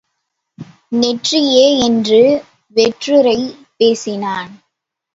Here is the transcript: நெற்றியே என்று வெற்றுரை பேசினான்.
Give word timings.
நெற்றியே 0.91 1.65
என்று 1.79 2.21
வெற்றுரை 2.75 3.39
பேசினான். 3.77 4.51